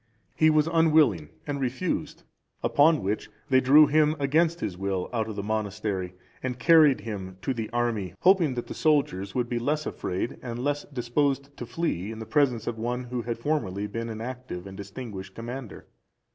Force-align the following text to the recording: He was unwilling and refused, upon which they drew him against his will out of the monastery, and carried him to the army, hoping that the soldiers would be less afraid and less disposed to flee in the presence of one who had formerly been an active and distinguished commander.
He 0.35 0.49
was 0.49 0.65
unwilling 0.65 1.29
and 1.45 1.61
refused, 1.61 2.23
upon 2.63 3.03
which 3.03 3.29
they 3.51 3.61
drew 3.61 3.85
him 3.85 4.15
against 4.17 4.59
his 4.59 4.75
will 4.75 5.07
out 5.13 5.27
of 5.29 5.35
the 5.35 5.43
monastery, 5.43 6.15
and 6.41 6.57
carried 6.57 7.01
him 7.01 7.37
to 7.43 7.53
the 7.53 7.69
army, 7.69 8.15
hoping 8.21 8.55
that 8.55 8.65
the 8.65 8.73
soldiers 8.73 9.35
would 9.35 9.47
be 9.47 9.59
less 9.59 9.85
afraid 9.85 10.39
and 10.41 10.63
less 10.63 10.85
disposed 10.85 11.55
to 11.55 11.67
flee 11.67 12.11
in 12.11 12.17
the 12.17 12.25
presence 12.25 12.65
of 12.65 12.79
one 12.79 13.03
who 13.03 13.21
had 13.21 13.37
formerly 13.37 13.85
been 13.85 14.09
an 14.09 14.21
active 14.21 14.65
and 14.65 14.75
distinguished 14.75 15.35
commander. 15.35 15.85